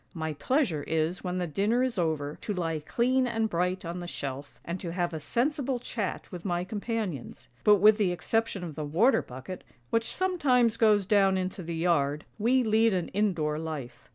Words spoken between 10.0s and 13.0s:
sometimes goes down into the yard, we lead